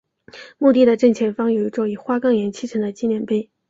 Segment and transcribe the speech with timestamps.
[0.57, 3.51] 墓地的正前方有一座以花岗岩砌成的纪念碑。